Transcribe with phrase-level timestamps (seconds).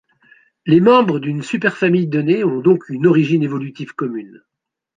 [0.65, 4.41] Les membres d'une superfamille donnée ont donc une origine évolutive commune.